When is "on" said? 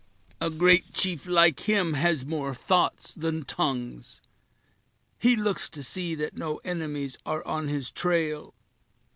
7.45-7.67